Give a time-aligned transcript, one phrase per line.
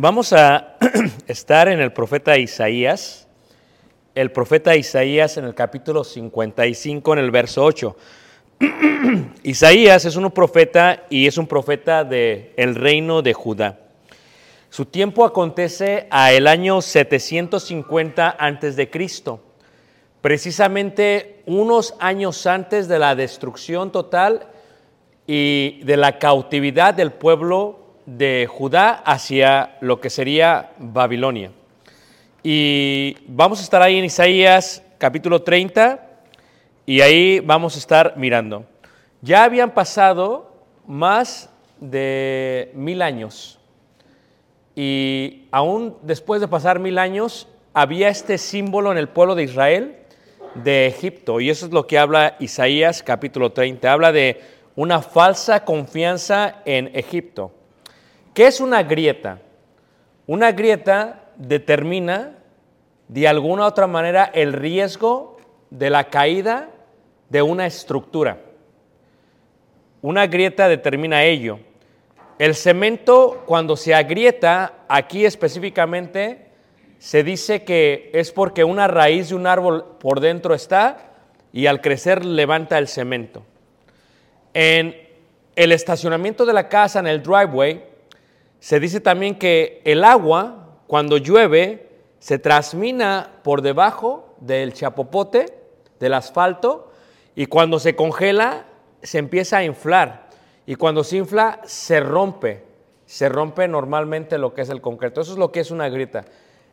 [0.00, 0.78] vamos a
[1.26, 3.28] estar en el profeta Isaías,
[4.14, 7.96] el profeta Isaías en el capítulo 55, en el verso 8.
[9.42, 13.78] Isaías es un profeta y es un profeta del el reino de Judá.
[14.70, 19.42] Su tiempo acontece a el año 750 antes de Cristo,
[20.22, 24.46] precisamente unos años antes de la destrucción total
[25.26, 27.80] y de la cautividad del pueblo
[28.16, 31.52] de Judá hacia lo que sería Babilonia.
[32.42, 36.08] Y vamos a estar ahí en Isaías capítulo 30
[36.86, 38.64] y ahí vamos a estar mirando.
[39.22, 40.50] Ya habían pasado
[40.88, 43.60] más de mil años
[44.74, 49.96] y aún después de pasar mil años había este símbolo en el pueblo de Israel
[50.56, 53.92] de Egipto y eso es lo que habla Isaías capítulo 30.
[53.92, 54.40] Habla de
[54.74, 57.52] una falsa confianza en Egipto.
[58.40, 59.38] ¿Qué es una grieta?
[60.26, 62.38] Una grieta determina
[63.06, 65.36] de alguna u otra manera el riesgo
[65.68, 66.70] de la caída
[67.28, 68.38] de una estructura.
[70.00, 71.60] Una grieta determina ello.
[72.38, 76.46] El cemento, cuando se agrieta, aquí específicamente,
[76.98, 81.10] se dice que es porque una raíz de un árbol por dentro está
[81.52, 83.42] y al crecer levanta el cemento.
[84.54, 84.96] En
[85.56, 87.89] el estacionamiento de la casa, en el driveway,
[88.60, 91.88] se dice también que el agua, cuando llueve,
[92.18, 95.46] se transmina por debajo del chapopote,
[95.98, 96.92] del asfalto,
[97.34, 98.66] y cuando se congela,
[99.02, 100.28] se empieza a inflar.
[100.66, 102.62] Y cuando se infla, se rompe.
[103.06, 105.22] Se rompe normalmente lo que es el concreto.
[105.22, 106.26] Eso es lo que es una grieta.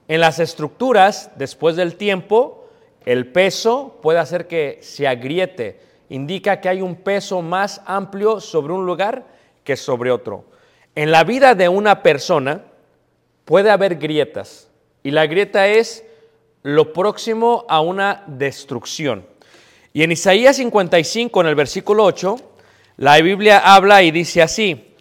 [0.10, 2.68] En las estructuras, después del tiempo,
[3.06, 5.80] el peso puede hacer que se agriete.
[6.10, 9.26] Indica que hay un peso más amplio sobre un lugar
[9.64, 10.44] que sobre otro.
[10.98, 12.64] En la vida de una persona
[13.46, 14.68] puede haber grietas.
[15.04, 16.04] Y la grieta es
[16.64, 19.24] lo próximo a una destrucción.
[19.94, 22.38] Y en Isaías 55, en el versículo 8,
[22.98, 24.96] la Biblia habla y dice así,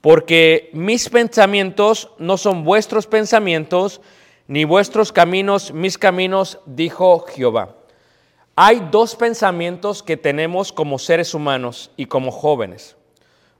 [0.00, 4.00] porque mis pensamientos no son vuestros pensamientos,
[4.48, 7.76] ni vuestros caminos mis caminos, dijo Jehová.
[8.56, 12.96] Hay dos pensamientos que tenemos como seres humanos y como jóvenes.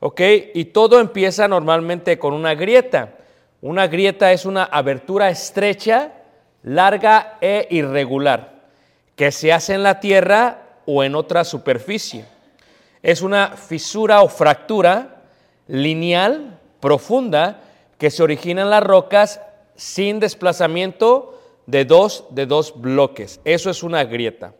[0.07, 0.21] ¿Ok?
[0.53, 3.15] Y todo empieza normalmente con una grieta.
[3.63, 6.13] Una grieta es una abertura estrecha,
[6.63, 8.67] larga e irregular,
[9.17, 12.27] que se hace en la tierra o en otra superficie.
[13.03, 15.23] Es una fisura o fractura
[15.69, 17.63] lineal, profunda,
[17.97, 19.41] que se origina en las rocas
[19.75, 23.41] sin desplazamiento de dos, de dos bloques.
[23.47, 24.53] Eso es una grieta.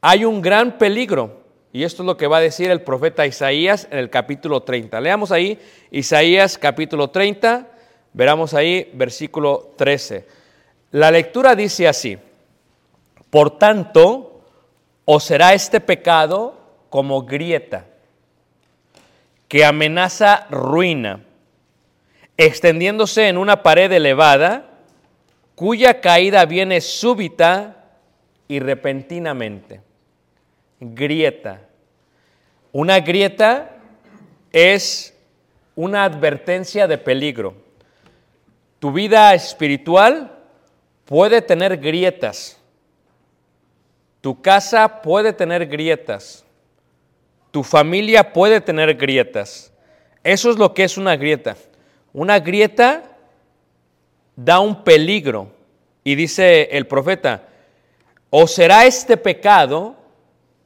[0.00, 1.41] Hay un gran peligro
[1.72, 5.00] Y esto es lo que va a decir el profeta Isaías en el capítulo 30.
[5.00, 5.58] Leamos ahí
[5.90, 7.66] Isaías capítulo 30,
[8.12, 10.26] veramos ahí versículo 13.
[10.90, 12.18] La lectura dice así,
[13.30, 14.42] por tanto,
[15.06, 16.60] os será este pecado
[16.90, 17.86] como grieta
[19.48, 21.24] que amenaza ruina,
[22.36, 24.68] extendiéndose en una pared elevada,
[25.54, 27.86] cuya caída viene súbita
[28.48, 29.80] y repentinamente.
[30.82, 31.60] Grieta.
[32.72, 33.76] Una grieta
[34.50, 35.14] es
[35.76, 37.54] una advertencia de peligro.
[38.80, 40.36] Tu vida espiritual
[41.04, 42.58] puede tener grietas.
[44.20, 46.44] Tu casa puede tener grietas.
[47.52, 49.72] Tu familia puede tener grietas.
[50.24, 51.56] Eso es lo que es una grieta.
[52.12, 53.04] Una grieta
[54.34, 55.48] da un peligro.
[56.02, 57.46] Y dice el profeta,
[58.30, 60.01] o será este pecado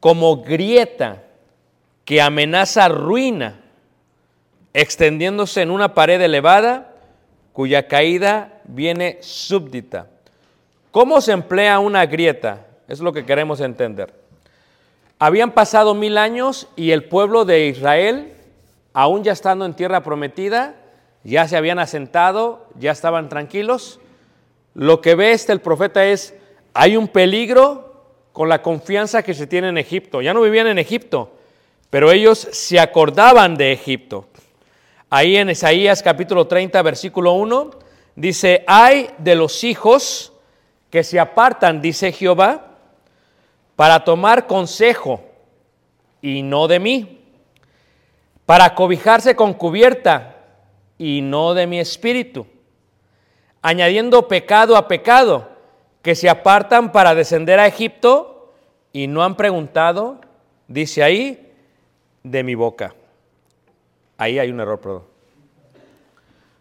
[0.07, 1.25] como grieta
[2.05, 3.59] que amenaza ruina,
[4.73, 6.95] extendiéndose en una pared elevada
[7.53, 10.07] cuya caída viene súbdita.
[10.93, 12.69] ¿Cómo se emplea una grieta?
[12.87, 14.15] Es lo que queremos entender.
[15.19, 18.33] Habían pasado mil años y el pueblo de Israel,
[18.93, 20.77] aún ya estando en tierra prometida,
[21.25, 23.99] ya se habían asentado, ya estaban tranquilos.
[24.73, 26.33] Lo que ve este el profeta es,
[26.75, 27.86] hay un peligro
[28.37, 30.21] con la confianza que se tiene en Egipto.
[30.21, 31.39] Ya no vivían en Egipto,
[31.89, 34.29] pero ellos se acordaban de Egipto.
[35.09, 37.71] Ahí en Isaías capítulo 30, versículo 1,
[38.15, 40.35] dice, hay de los hijos
[40.91, 42.77] que se apartan, dice Jehová,
[43.75, 45.25] para tomar consejo
[46.21, 47.21] y no de mí,
[48.45, 50.45] para cobijarse con cubierta
[50.99, 52.47] y no de mi espíritu,
[53.63, 55.56] añadiendo pecado a pecado,
[56.07, 58.53] que se apartan para descender a Egipto
[58.93, 60.21] y no han preguntado,
[60.69, 61.53] dice ahí,
[62.23, 62.95] de mi boca.
[64.17, 65.03] Ahí hay un error, perdón.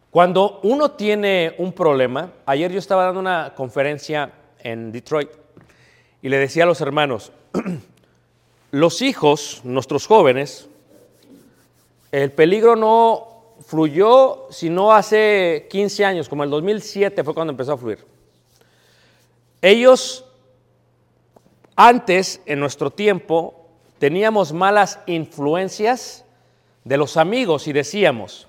[0.09, 4.31] Cuando uno tiene un problema, ayer yo estaba dando una conferencia
[4.63, 5.29] en Detroit
[6.23, 7.31] y le decía a los hermanos,
[8.71, 10.67] los hijos, nuestros jóvenes,
[12.11, 17.77] el peligro no fluyó sino hace 15 años, como el 2007 fue cuando empezó a
[17.77, 18.14] fluir.
[19.65, 20.23] Ellos,
[21.75, 23.67] antes, en nuestro tiempo,
[23.97, 26.23] teníamos malas influencias
[26.83, 28.47] de los amigos y decíamos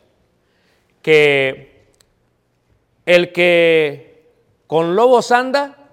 [1.00, 1.86] que
[3.06, 4.26] el que
[4.66, 5.88] con lobos anda,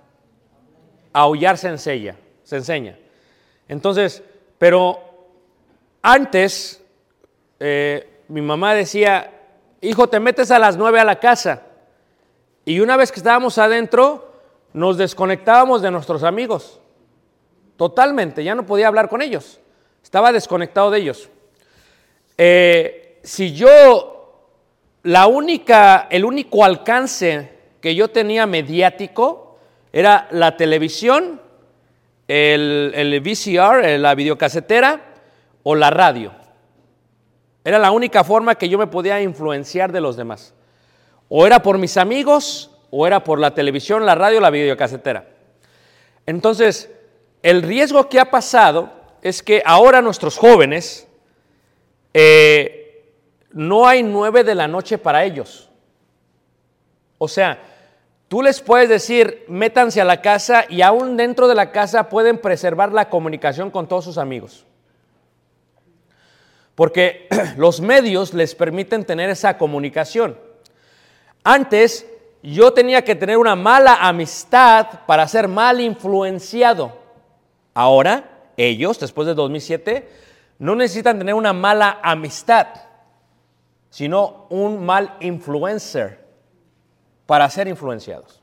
[1.13, 2.99] aullar se enseña, se enseña.
[3.69, 4.21] Entonces,
[4.57, 4.99] pero
[6.01, 6.83] antes
[7.61, 9.31] eh, mi mamá decía,
[9.79, 11.61] hijo, te metes a las nueve a la casa.
[12.65, 14.32] Y una vez que estábamos adentro,
[14.73, 16.79] nos desconectábamos de nuestros amigos.
[17.77, 19.59] Totalmente, ya no podía hablar con ellos.
[20.03, 21.29] Estaba desconectado de ellos.
[22.37, 24.49] Eh, si yo,
[25.03, 29.57] la única, el único alcance que yo tenía mediático
[29.91, 31.41] era la televisión,
[32.27, 35.01] el, el VCR, eh, la videocasetera
[35.63, 36.33] o la radio.
[37.63, 40.53] Era la única forma que yo me podía influenciar de los demás.
[41.29, 45.25] O era por mis amigos, o era por la televisión, la radio, la videocasetera.
[46.27, 46.91] Entonces,
[47.41, 51.07] el riesgo que ha pasado es que ahora nuestros jóvenes,
[52.13, 53.09] eh,
[53.51, 55.71] no hay nueve de la noche para ellos.
[57.17, 57.57] O sea,
[58.27, 62.37] tú les puedes decir, métanse a la casa y aún dentro de la casa pueden
[62.37, 64.67] preservar la comunicación con todos sus amigos.
[66.75, 70.37] Porque los medios les permiten tener esa comunicación.
[71.43, 72.07] Antes
[72.43, 76.91] yo tenía que tener una mala amistad para ser mal influenciado.
[77.73, 80.09] Ahora ellos, después de 2007,
[80.59, 82.67] no necesitan tener una mala amistad,
[83.89, 86.19] sino un mal influencer
[87.25, 88.41] para ser influenciados.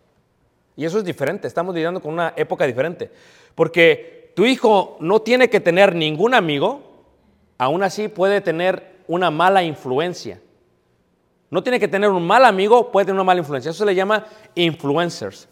[0.76, 3.11] Y eso es diferente, estamos lidiando con una época diferente.
[3.54, 7.04] Porque tu hijo no tiene que tener ningún amigo,
[7.59, 10.40] aún así puede tener una mala influencia.
[11.50, 13.71] No tiene que tener un mal amigo, puede tener una mala influencia.
[13.71, 15.49] Eso se le llama influencers.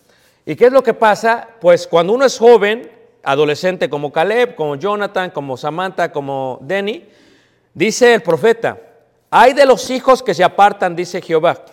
[0.47, 1.49] ¿Y qué es lo que pasa?
[1.61, 2.90] Pues cuando uno es joven,
[3.23, 7.05] adolescente como Caleb, como Jonathan, como Samantha, como Denny,
[7.75, 8.78] dice el profeta,
[9.31, 11.64] hay de los hijos que se apartan, dice Jehová,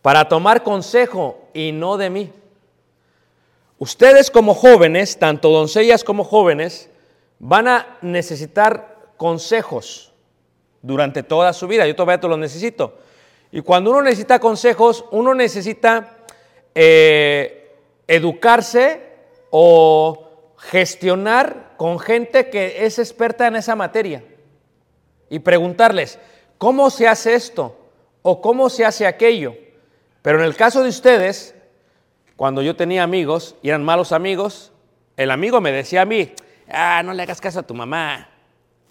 [0.00, 2.32] para tomar consejo y no de mí.
[3.78, 6.88] Ustedes como jóvenes, tanto doncellas como jóvenes,
[7.38, 10.12] van a necesitar consejos
[10.80, 11.86] durante toda su vida.
[11.86, 12.98] Yo todavía te los necesito.
[13.54, 16.16] Y cuando uno necesita consejos, uno necesita
[16.74, 17.72] eh,
[18.08, 19.00] educarse
[19.50, 24.24] o gestionar con gente que es experta en esa materia
[25.30, 26.18] y preguntarles,
[26.58, 27.78] ¿cómo se hace esto?
[28.22, 29.54] ¿O cómo se hace aquello?
[30.20, 31.54] Pero en el caso de ustedes,
[32.34, 34.72] cuando yo tenía amigos y eran malos amigos,
[35.16, 36.32] el amigo me decía a mí,
[36.68, 38.30] ah, no le hagas caso a tu mamá,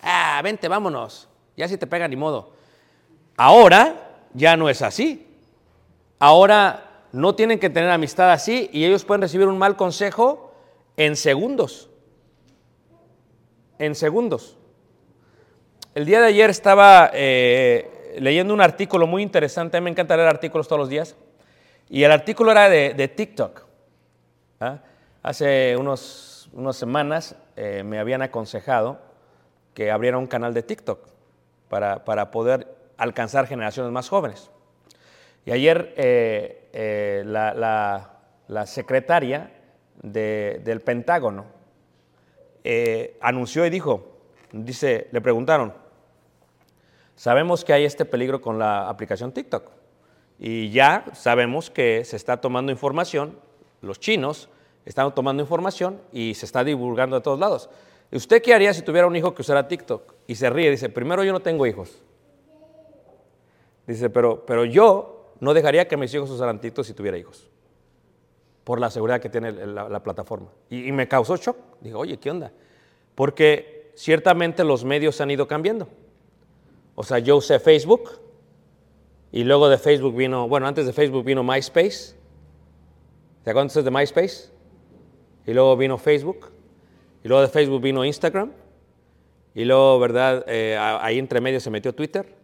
[0.02, 1.28] ah, vente, vámonos,
[1.58, 2.54] ya si te pega ni modo.
[3.36, 5.28] Ahora ya no es así.
[6.20, 10.54] Ahora no tienen que tener amistad así y ellos pueden recibir un mal consejo
[10.98, 11.90] en segundos.
[13.80, 14.58] En segundos.
[15.96, 20.18] El día de ayer estaba eh, leyendo un artículo muy interesante, a mí me encanta
[20.18, 21.16] leer artículos todos los días,
[21.90, 23.62] y el artículo era de, TikTok.
[24.60, 24.80] ¿ah?
[25.22, 29.00] Hace unos, unas semanas eh, me habían aconsejado
[29.76, 31.08] que abriera un canal de TikTok
[31.70, 34.50] para, para poder alcanzar generaciones más jóvenes.
[35.46, 37.54] Y ayer eh, eh, la,
[38.48, 39.52] la- secretaria
[40.02, 41.46] de- del Pentágono
[42.64, 44.18] eh, anunció y dijo,
[44.52, 45.74] dice, le preguntaron,
[47.16, 49.70] sabemos que hay este peligro con la aplicación TikTok
[50.40, 53.38] y ya sabemos que se está tomando información,
[53.82, 54.50] los chinos
[54.86, 57.70] están tomando información y se está divulgando de todos lados.
[58.12, 60.14] ¿Usted qué haría si tuviera un hijo que usara TikTok?
[60.28, 62.02] Y se ríe, dice, primero yo no tengo hijos.
[63.88, 67.50] Dice, pero, pero yo no dejaría que mis hijos usaran TikTok si tuviera hijos,
[68.64, 70.50] por la seguridad que tiene la, la plataforma.
[70.70, 71.58] Y, y me causó shock.
[71.82, 72.52] Dije, oye, ¿qué onda?
[73.16, 75.88] Porque ciertamente los medios han ido cambiando.
[76.96, 78.20] O sea, yo usé Facebook
[79.32, 82.16] y luego de Facebook vino, bueno, antes de Facebook vino MySpace.
[83.44, 84.50] ¿Se acuerdan ustedes de MySpace?
[85.46, 86.52] Y luego vino Facebook.
[87.24, 88.52] Y luego de Facebook vino Instagram.
[89.56, 90.46] Y luego, ¿verdad?
[90.48, 92.43] Eh, ahí entre medio se metió Twitter.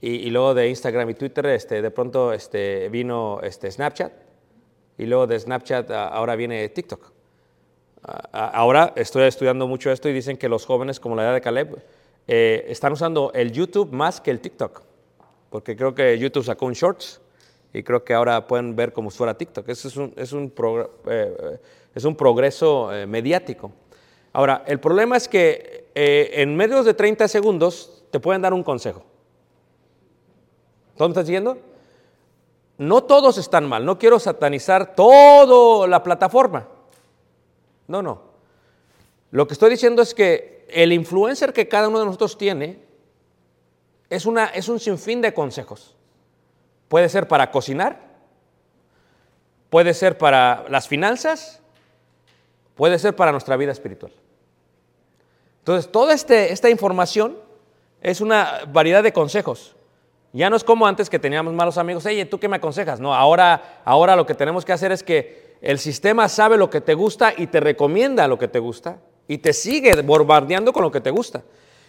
[0.00, 4.12] Y, y luego de Instagram y Twitter, este, de pronto este, vino este, Snapchat.
[4.98, 7.12] Y luego de Snapchat ahora viene TikTok.
[8.32, 11.82] Ahora estoy estudiando mucho esto y dicen que los jóvenes, como la edad de Caleb,
[12.26, 14.82] eh, están usando el YouTube más que el TikTok.
[15.50, 17.20] Porque creo que YouTube sacó un Shorts
[17.72, 19.68] y creo que ahora pueden ver como fuera TikTok.
[19.68, 20.52] Eso es un, es un,
[21.06, 21.58] eh,
[21.94, 23.72] es un progreso eh, mediático.
[24.32, 28.62] Ahora, el problema es que eh, en menos de 30 segundos te pueden dar un
[28.62, 29.04] consejo.
[31.00, 31.58] ¿Todos me están siguiendo?
[32.76, 33.86] No todos están mal.
[33.86, 36.68] No quiero satanizar toda la plataforma.
[37.88, 38.20] No, no.
[39.30, 42.80] Lo que estoy diciendo es que el influencer que cada uno de nosotros tiene
[44.10, 45.96] es, una, es un sinfín de consejos.
[46.88, 47.98] Puede ser para cocinar,
[49.70, 51.62] puede ser para las finanzas,
[52.74, 54.12] puede ser para nuestra vida espiritual.
[55.60, 57.38] Entonces, toda este- esta información
[58.02, 59.76] es una variedad de consejos.
[60.32, 63.00] Ya no es como antes que teníamos malos amigos, oye, ¿tú qué me aconsejas?
[63.00, 66.80] No, ahora, ahora lo que tenemos que hacer es que el sistema sabe lo que
[66.80, 70.90] te gusta y te recomienda lo que te gusta y te sigue bombardeando con lo
[70.90, 71.42] que te gusta.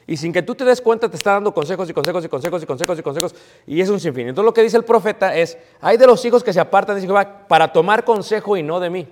[0.08, 2.64] Y sin que tú te des cuenta te está dando consejos y consejos y consejos
[2.64, 3.36] y consejos y consejos
[3.68, 4.28] y es un sinfín.
[4.28, 7.02] Entonces lo que dice el profeta es, hay de los hijos que se apartan de
[7.04, 9.08] Jehová para tomar consejo y no de mí.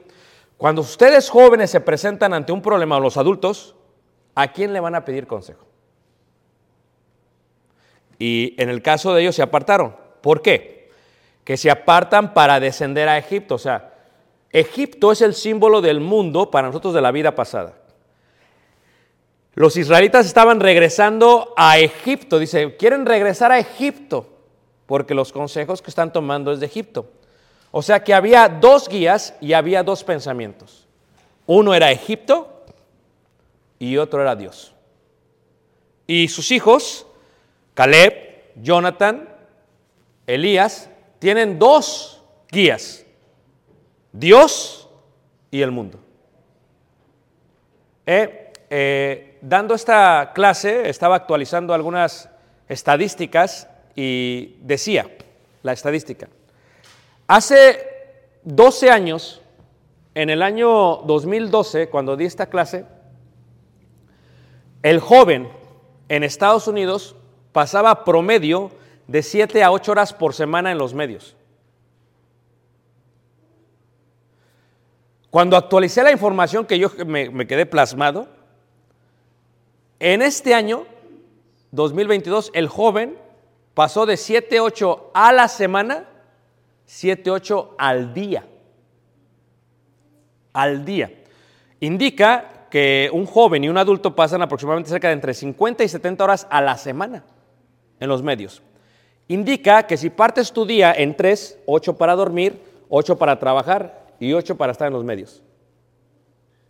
[0.57, 3.75] Cuando ustedes jóvenes se presentan ante un problema o los adultos,
[4.35, 5.68] ¿a quién le van a pedir consejo?
[8.19, 9.95] Y en el caso de ellos se apartaron.
[10.21, 10.91] ¿Por qué?
[11.43, 13.55] Que se apartan para descender a Egipto.
[13.55, 13.93] O sea,
[14.51, 17.75] Egipto es el símbolo del mundo para nosotros de la vida pasada.
[19.55, 22.37] Los israelitas estaban regresando a Egipto.
[22.37, 24.27] Dice, quieren regresar a Egipto
[24.85, 27.11] porque los consejos que están tomando es de Egipto.
[27.71, 30.87] O sea que había dos guías y había dos pensamientos.
[31.45, 32.63] Uno era Egipto
[33.77, 34.73] y otro era Dios.
[36.07, 37.05] Y sus hijos,
[37.79, 39.29] Caleb, Jonathan,
[40.27, 42.21] Elías, tienen dos
[42.51, 43.05] guías.
[44.11, 44.89] Dios
[45.49, 45.97] y el mundo.
[48.05, 52.29] Eh, eh, dando esta clase, estaba actualizando algunas
[52.67, 55.09] estadísticas y decía
[55.63, 56.27] la estadística.
[57.27, 57.79] Hace
[58.43, 59.41] 12 años,
[60.15, 62.83] en el año 2012, cuando di esta clase,
[64.83, 65.49] el joven
[66.09, 67.15] en Estados Unidos
[67.51, 68.71] pasaba promedio
[69.07, 71.35] de 7 a 8 horas por semana en los medios.
[75.31, 78.27] Cuando actualicé la información que yo me, me quedé plasmado,
[79.99, 80.85] en este año,
[81.71, 83.17] 2022, el joven
[83.73, 86.07] pasó de 7, 8 a la semana,
[86.85, 88.45] 7, 8 al día.
[90.53, 91.11] Al día.
[91.79, 96.23] Indica que un joven y un adulto pasan aproximadamente cerca de entre 50 y 70
[96.23, 97.23] horas a la semana
[97.99, 98.61] en los medios.
[99.27, 104.33] Indica que si partes tu día en tres, ocho para dormir, ocho para trabajar y
[104.33, 105.41] ocho para estar en los medios.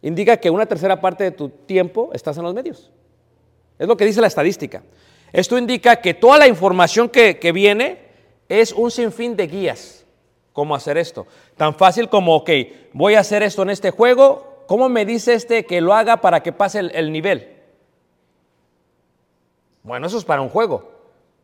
[0.01, 2.91] indica que una tercera parte de tu tiempo estás en los medios.
[3.77, 4.83] Es lo que dice la estadística.
[5.31, 8.00] Esto indica que toda la información que, que viene
[8.48, 10.05] es un sinfín de guías.
[10.53, 11.27] ¿Cómo hacer esto?
[11.55, 12.50] Tan fácil como, ok,
[12.93, 16.41] voy a hacer esto en este juego, ¿cómo me dice este que lo haga para
[16.41, 17.55] que pase el, el nivel?
[19.83, 20.99] Bueno, eso es para un juego,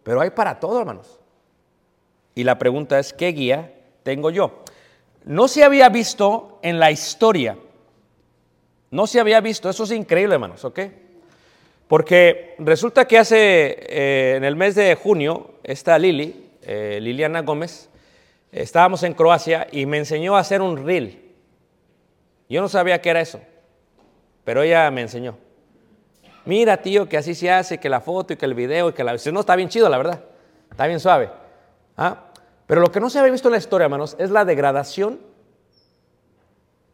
[0.06, 1.20] pero hay para todo, hermanos.
[2.36, 4.62] Y la pregunta es, ¿qué guía tengo yo?
[5.24, 7.58] No se había visto en la historia,
[8.92, 10.80] no se había visto, eso es increíble, hermanos, ¿ok?
[11.88, 17.90] Porque resulta que hace, eh, en el mes de junio, esta Lili, eh, Liliana Gómez,
[18.52, 21.20] estábamos en Croacia y me enseñó a hacer un reel.
[22.48, 23.42] Yo no sabía qué era eso,
[24.44, 25.36] pero ella me enseñó.
[26.46, 29.04] Mira, tío, que así se hace, que la foto y que el video y que
[29.04, 29.16] la...
[29.32, 30.24] No, está bien chido, la verdad.
[30.70, 31.30] Está bien suave.
[31.98, 32.26] ¿Ah?
[32.68, 35.20] Pero lo que no se había visto en la historia, hermanos, es la degradación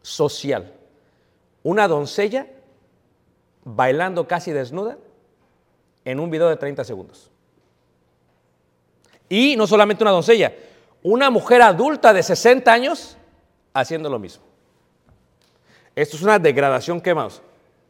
[0.00, 0.72] social.
[1.62, 2.46] Una doncella
[3.64, 4.98] bailando casi desnuda
[6.04, 7.30] en un video de 30 segundos.
[9.28, 10.52] Y no solamente una doncella,
[11.02, 13.16] una mujer adulta de 60 años
[13.72, 14.44] haciendo lo mismo.
[15.94, 17.40] Esto es una degradación, ¿qué más?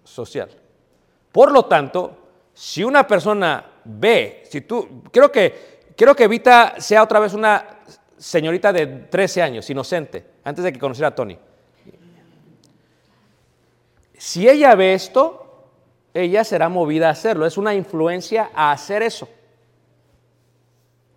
[0.04, 0.50] Social.
[1.32, 2.16] Por lo tanto,
[2.54, 7.78] si una persona ve, si tú, creo que, creo que Evita sea otra vez una
[8.18, 11.38] señorita de 13 años, inocente, antes de que conociera a Tony.
[14.16, 15.42] Si ella ve esto,
[16.14, 17.46] ella será movida a hacerlo.
[17.46, 19.28] Es una influencia a hacer eso.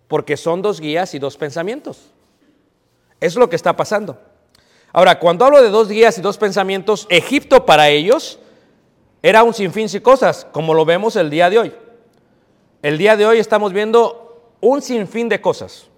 [0.08, 2.10] Porque son dos guías y dos pensamientos.
[3.20, 4.18] Es lo que está pasando.
[4.92, 8.40] Ahora, cuando hablo de dos guías y dos pensamientos, Egipto para ellos
[9.26, 11.74] era un sinfín de cosas, como lo vemos el día de hoy.
[12.80, 15.88] El día de hoy estamos viendo un sinfín de cosas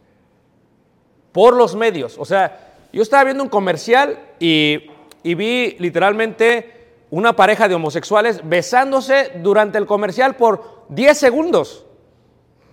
[1.30, 2.16] por los medios.
[2.18, 4.79] O sea, yo estaba viendo un comercial y,
[5.22, 11.85] y vi literalmente una pareja de homosexuales besándose durante el comercial por 10 segundos.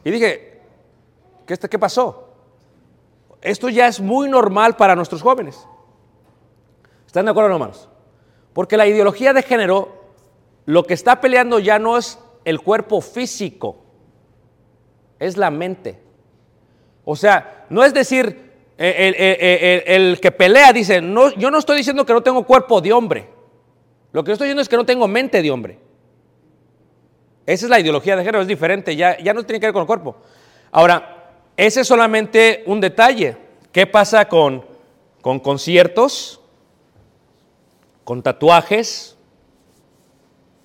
[0.05, 0.61] Y dije,
[1.45, 2.29] ¿qué, ¿qué pasó?
[3.41, 5.67] Esto ya es muy normal para nuestros jóvenes.
[7.05, 7.89] ¿Están de acuerdo, hermanos?
[8.53, 10.04] Porque la ideología de género
[10.65, 13.77] lo que está peleando ya no es el cuerpo físico,
[15.19, 15.99] es la mente.
[17.03, 19.15] O sea, no es decir, eh, el-
[19.95, 22.91] el- el que pelea dice, no, yo no estoy diciendo que no tengo cuerpo de
[22.93, 23.29] hombre.
[24.11, 25.79] Lo que yo estoy diciendo es que no tengo mente de hombre.
[27.45, 29.81] Esa es la ideología de género, es diferente, ya, ya no tiene que ver con
[29.81, 30.15] el cuerpo.
[30.71, 33.37] Ahora, ese es solamente un detalle.
[33.71, 34.65] ¿Qué pasa con,
[35.21, 36.41] con conciertos,
[38.03, 39.14] con tatuajes,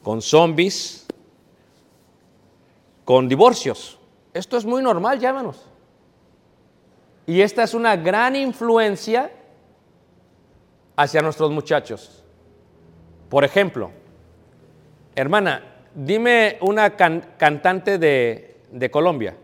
[0.03, 1.07] con zombies,
[3.05, 3.99] con divorcios?
[4.33, 5.67] Esto es muy normal, llámanos.
[7.27, 9.31] Y esta es una gran influencia
[10.97, 12.25] hacia nuestros muchachos.
[13.29, 13.91] Por ejemplo,
[15.15, 19.37] hermana, dime una can- cantante de, de Colombia.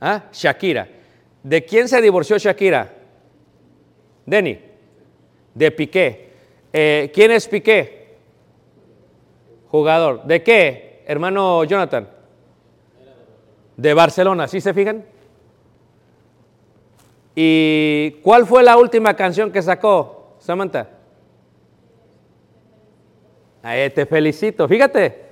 [0.00, 0.24] ¿Ah?
[0.32, 0.88] Shakira.
[1.42, 2.92] ¿De quién se divorció Shakira?
[4.26, 4.58] Denny.
[5.54, 6.32] De Piqué.
[6.72, 7.97] Eh, ¿Quién es Piqué?
[9.70, 10.24] Jugador.
[10.24, 12.08] ¿De qué, hermano Jonathan?
[13.76, 15.04] De Barcelona, ¿sí se fijan?
[17.34, 20.88] ¿Y cuál fue la última canción que sacó, Samantha?
[23.62, 25.28] Ahí te felicito, fíjate.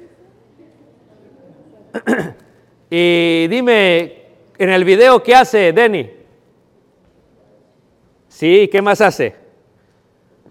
[2.91, 4.23] y dime,
[4.59, 6.11] en el video, ¿qué hace Denny?
[8.29, 9.35] Sí, ¿qué más hace?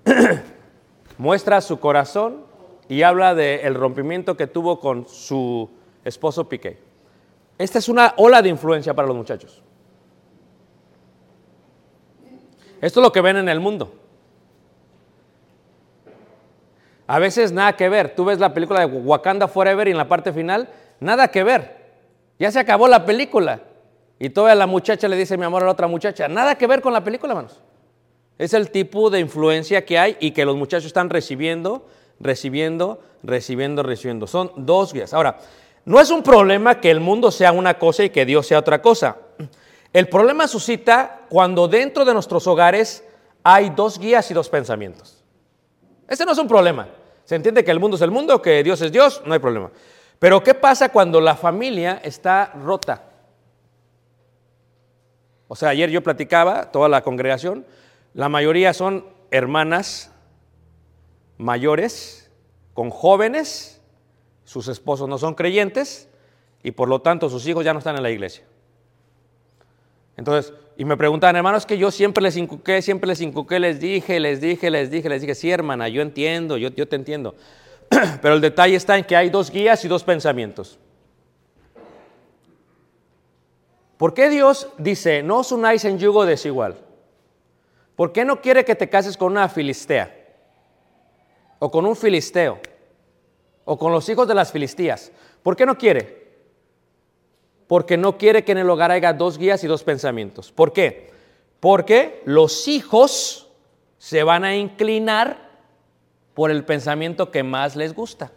[1.18, 2.45] Muestra su corazón
[2.88, 5.70] y habla del rompimiento que tuvo con su
[6.04, 6.78] esposo Piqué.
[7.58, 9.64] Esta es una ola de influencia para los muchachos.
[12.82, 13.94] Esto es lo que ven en el mundo.
[17.08, 18.16] A veces nada que ver.
[18.16, 20.70] Tú ves la película de Wakanda Forever y en la parte final,
[21.00, 21.86] nada que ver.
[22.40, 23.62] Ya se acabó la película.
[24.20, 26.28] Y toda la muchacha le dice mi amor a la otra muchacha.
[26.28, 27.62] Nada que ver con la película, hermanos.
[28.38, 31.88] Es el tipo de influencia que hay y que los muchachos están recibiendo,
[32.20, 34.28] recibiendo, recibiendo, recibiendo.
[34.28, 35.14] Son dos guías.
[35.14, 35.38] Ahora,
[35.86, 38.82] no es un problema que el mundo sea una cosa y que Dios sea otra
[38.82, 39.18] cosa.
[39.94, 43.04] El problema suscita cuando dentro de nuestros hogares
[43.44, 45.24] hay dos guías y dos pensamientos.
[46.08, 46.88] Ese no es un problema.
[47.24, 49.72] Se entiende que el mundo es el mundo, que Dios es Dios, no hay problema.
[50.20, 53.04] Pero ¿qué pasa cuando la familia está rota?
[55.48, 57.66] O sea, ayer yo platicaba, toda la congregación,
[58.14, 60.12] la mayoría son hermanas
[61.38, 62.30] mayores,
[62.74, 63.82] con jóvenes,
[64.44, 66.08] sus esposos no son creyentes
[66.64, 68.44] y por lo tanto sus hijos ya no están en la iglesia.
[70.18, 74.20] Entonces, y me preguntan, hermanos, que yo siempre les inculqué, siempre les inculqué, les dije,
[74.20, 77.36] les dije, les dije, les dije, sí, hermana, yo entiendo, yo, yo te entiendo.
[78.22, 80.80] Pero el detalle está en que hay dos guías y dos pensamientos.
[83.98, 86.76] ¿Por qué Dios dice, no os unáis en yugo desigual?
[87.96, 90.25] ¿Por qué no quiere que te cases con una filistea?
[91.60, 92.60] O con un filisteo?
[93.66, 95.12] ¿O con los hijos de las filistías?
[95.42, 96.26] ¿Por qué no quiere?
[97.68, 100.52] Porque no quiere que en el hogar haya dos guías y dos pensamientos.
[100.52, 101.12] ¿Por qué?
[101.60, 103.50] Porque los hijos
[103.98, 105.50] se van a inclinar
[106.34, 108.32] por el pensamiento que más les gusta.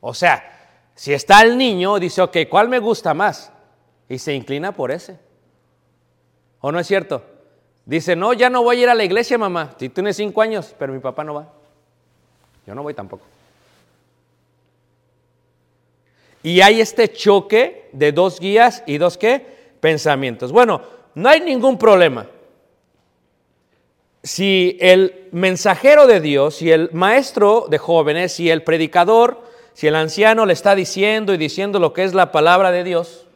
[0.00, 3.52] O sea, si está el niño, dice, ok, ¿cuál me gusta más?
[4.08, 5.18] Y se inclina por ese.
[6.60, 7.33] ¿O no es cierto?
[7.86, 9.74] Dice, no, ya no voy a ir a la iglesia, mamá.
[9.78, 11.52] Si tienes cinco años, pero mi papá no va.
[12.66, 13.24] Yo no voy tampoco.
[16.42, 19.46] Y hay este choque de dos guías y dos qué?
[19.80, 20.52] Pensamientos.
[20.52, 20.82] Bueno,
[21.14, 22.26] no hay ningún problema.
[24.22, 29.42] Si el mensajero de Dios, si el maestro de jóvenes, si el predicador,
[29.74, 33.26] si el anciano le está diciendo y diciendo lo que es la palabra de Dios,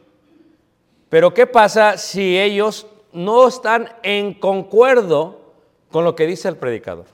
[1.09, 5.39] pero ¿qué pasa si ellos no están en concuerdo
[5.91, 7.05] con lo que dice el predicador?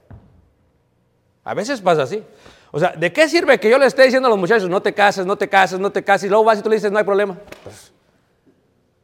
[1.44, 2.24] A veces pasa así.
[2.72, 4.94] O sea, ¿de qué sirve que yo le esté diciendo a los muchachos, no te
[4.94, 6.98] cases, no te cases, no te cases, y luego vas y tú le dices, no
[6.98, 7.38] hay problema?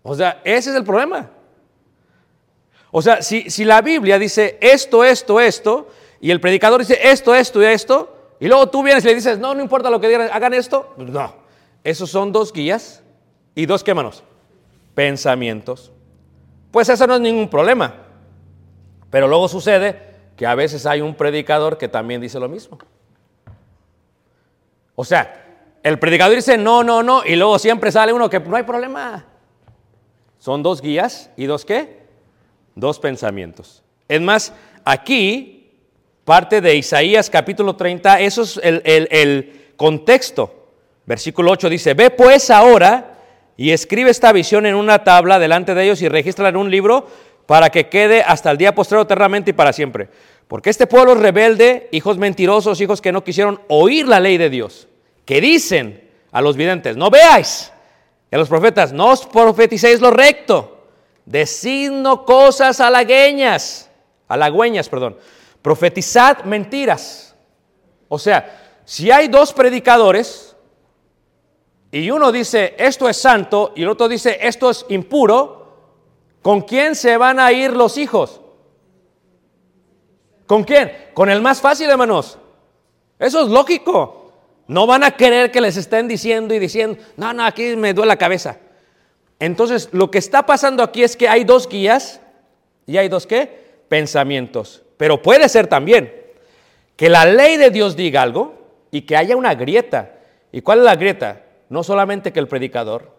[0.04, 1.30] O sea, ese es el problema.
[2.92, 5.88] O sea, si, si la Biblia dice esto, esto, esto,
[6.20, 9.40] y el predicador dice esto, esto y esto, y luego tú vienes y le dices,
[9.40, 11.34] no, no importa lo que digan, hagan esto, pues no.
[11.84, 13.02] Esos son dos guías
[13.56, 14.24] y dos, ¿qué manos?
[14.94, 15.92] Pensamientos.
[16.72, 17.94] Pues eso no es ningún problema.
[19.10, 22.78] Pero luego sucede que a veces hay un predicador que también dice lo mismo.
[24.96, 25.46] O sea,
[25.84, 29.26] el predicador dice no, no, no, y luego siempre sale uno que no hay problema.
[30.40, 32.02] Son dos guías y dos qué?
[32.76, 33.84] Dos pensamientos.
[34.08, 34.54] Es más,
[34.86, 35.72] aquí,
[36.26, 40.70] parte de Isaías capítulo 30, eso es el, el- contexto.
[41.06, 43.11] Versículo 8 dice, ve pues ahora
[43.62, 47.06] y escribe esta visión en una tabla delante de ellos y regístrala en un libro
[47.46, 50.10] para que quede hasta el día postrero eternamente y para siempre.
[50.48, 54.50] Porque este pueblo es rebelde, hijos mentirosos, hijos que no quisieron oír la ley de
[54.50, 54.88] Dios,
[55.26, 57.72] que dicen a los videntes, no veáis,
[58.32, 60.88] y a los profetas, no os profeticéis lo recto,
[61.24, 63.92] decidno cosas halagüeñas,
[64.28, 65.18] halagüeñas, perdón,
[65.62, 67.36] profetizad mentiras.
[68.08, 70.51] O sea, si hay dos predicadores
[71.92, 75.76] y uno dice esto es santo y el otro dice esto es impuro,
[76.42, 78.40] ¿con quién se van a ir los hijos?
[80.48, 80.92] ¿Con quién?
[81.14, 82.38] Con el más fácil, hermanos.
[83.20, 84.34] Eso es lógico.
[84.68, 88.08] No van a querer que les estén diciendo y diciendo, no, no, aquí me duele
[88.08, 88.58] la cabeza.
[89.40, 92.22] Entonces, lo que está pasando aquí es que hay dos guías
[92.86, 93.84] y hay dos qué?
[93.90, 94.84] Pensamientos.
[94.98, 96.14] Pero puede ser también
[96.96, 98.54] que la ley de Dios diga algo
[98.92, 100.16] y que haya una grieta.
[100.52, 101.42] ¿Y cuál es la grieta?
[101.72, 103.16] No solamente que el predicador,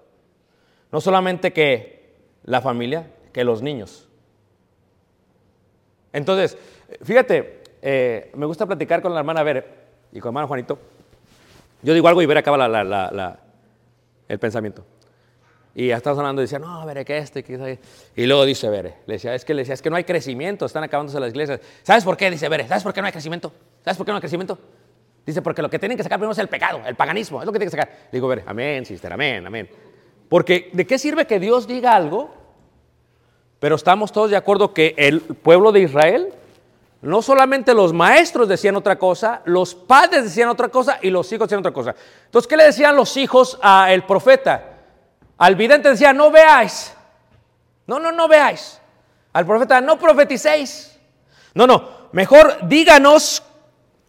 [0.93, 4.09] no solamente que la familia, que los niños.
[6.13, 6.59] Entonces,
[7.03, 9.65] fíjate, eh, me gusta platicar con la hermana Bere
[10.13, 10.79] y con el hermano Juanito.
[11.83, 13.41] Yo digo algo y Bere acaba la- la- la-
[14.29, 14.85] el pensamiento.
[15.75, 17.79] Y ya estamos hablando y decía, no, Bere, que este, que este.
[18.17, 20.67] Y luego dice Bere, le decía, es que, le decía, es que no hay crecimiento,
[20.67, 21.61] están acabándose las iglesias.
[21.83, 22.31] ¿Sabes por qué?
[22.31, 23.51] Dice Bere, ¿sabes por qué no hay crecimiento?
[23.83, 24.59] ¿Sabes por qué no hay crecimiento?
[25.25, 27.53] Dice, porque lo que tienen que sacar primero es el pecado, el paganismo, es lo
[27.53, 28.09] que tienen que sacar.
[28.11, 29.69] Digo, amén, sister, amén, amén.
[30.29, 32.35] Porque, ¿de qué sirve que Dios diga algo?
[33.61, 36.35] Pero estamos todos de acuerdo que el pueblo de Israel,
[37.03, 41.47] no solamente los maestros decían otra cosa, los padres decían otra cosa y los hijos
[41.47, 41.95] decían otra cosa.
[42.25, 44.71] Entonces, ¿qué le decían los hijos al profeta?
[45.39, 46.93] Al vidente decía, no veáis.
[47.87, 48.81] No, no, no veáis.
[49.33, 50.99] Al profeta, no profeticéis.
[51.55, 53.43] No, no, mejor díganos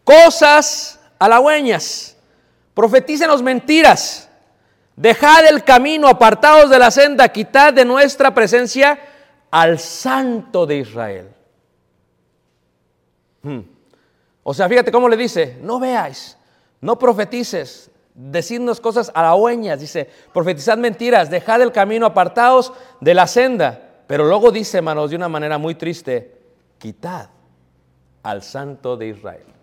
[0.02, 2.16] cosas halagüeñas.
[2.74, 4.28] Profetícenos mentiras.
[4.96, 8.98] Dejad el camino, apartados de la senda, quitad de nuestra presencia
[9.50, 11.28] al santo de Israel.
[13.42, 13.60] Hmm.
[14.42, 16.36] O sea, fíjate cómo le dice, no veáis,
[16.80, 23.80] no profetices, decidnos cosas halagüeñas, dice, profetizad mentiras, dejad el camino, apartados de la senda.
[24.06, 26.40] Pero luego dice, hermanos, de una manera muy triste,
[26.78, 27.30] quitad
[28.22, 29.53] al santo de Israel.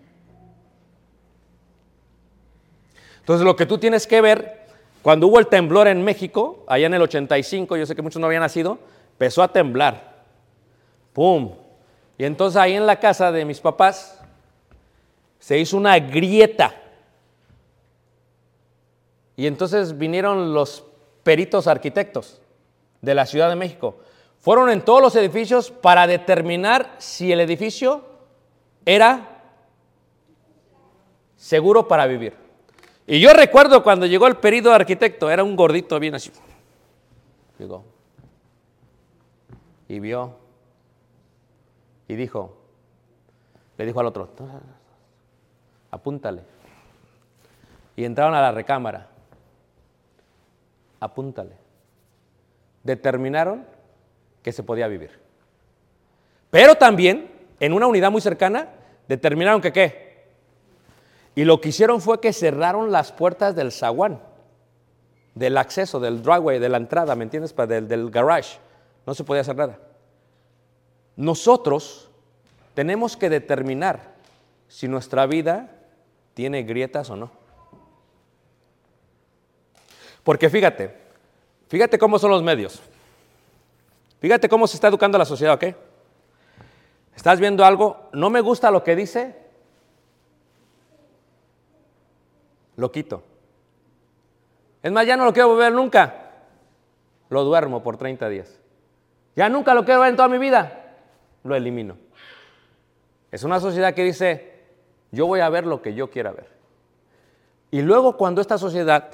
[3.22, 4.68] Entonces lo que tú tienes que ver,
[5.02, 8.28] cuando hubo el temblor en México, allá en el 85, yo sé que muchos no
[8.28, 8.78] habían nacido,
[9.14, 10.26] empezó a temblar.
[11.14, 11.54] ¡Pum!
[12.18, 14.20] Y entonces ahí en la casa de mis papás
[15.40, 16.76] se hizo una grieta.
[19.36, 20.84] Y entonces vinieron los
[21.24, 22.42] peritos arquitectos
[23.02, 23.96] de la Ciudad de México.
[24.40, 28.04] Fueron en todos los edificios para determinar si el edificio
[28.86, 29.44] era
[31.38, 32.41] seguro para vivir.
[33.08, 36.32] Y yo recuerdo cuando llegó el perito arquitecto, era un gordito bien así.
[37.58, 37.84] Llegó.
[39.88, 40.36] Y vio.
[42.08, 42.58] Y dijo,
[43.78, 44.30] le dijo al otro,
[45.90, 46.44] apúntale.
[47.96, 49.08] Y entraron a la recámara.
[51.00, 51.56] Apúntale.
[52.84, 53.66] Determinaron
[54.44, 55.20] que se podía vivir.
[56.50, 58.70] Pero también, en una unidad muy cercana,
[59.08, 60.01] determinaron que qué.
[61.36, 64.22] Y lo que hicieron fue que cerraron las puertas del zaguán,
[65.34, 67.56] del acceso, del driveway, de la entrada, ¿me entiendes?
[67.56, 68.60] Del garage.
[69.06, 69.80] No se podía hacer nada.
[71.16, 72.10] Nosotros
[72.74, 74.14] tenemos que determinar
[74.68, 75.70] si nuestra vida
[76.34, 77.32] tiene grietas o no.
[80.24, 80.96] Porque fíjate,
[81.68, 82.82] fíjate cómo son los medios.
[84.20, 85.76] Fíjate cómo se está educando la sociedad, ¿ok?
[87.16, 88.10] ¿Estás viendo algo?
[88.14, 89.36] No me gusta lo que dice.
[92.82, 93.22] Lo quito.
[94.82, 96.32] Es más, ya no lo quiero ver nunca.
[97.30, 98.60] Lo duermo por 30 días.
[99.36, 100.96] Ya nunca lo quiero ver en toda mi vida.
[101.44, 101.96] Lo elimino.
[103.32, 104.64] Es una sociedad que dice,
[105.12, 106.48] yo voy a ver lo que yo quiera ver.
[107.70, 109.12] Y luego cuando esta sociedad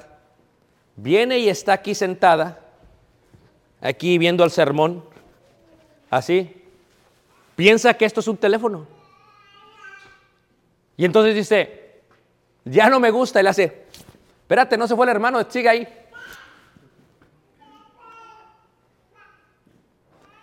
[0.96, 2.60] viene y está aquí sentada,
[3.82, 5.04] aquí viendo el sermón,
[6.08, 6.64] así,
[7.54, 8.86] piensa que esto es un teléfono.
[10.96, 11.87] Y entonces dice,
[12.64, 13.86] ya no me gusta, y le hace,
[14.42, 15.88] espérate, no se fue el hermano, sigue ahí.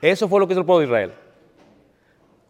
[0.01, 1.13] Eso fue lo que hizo el pueblo de Israel.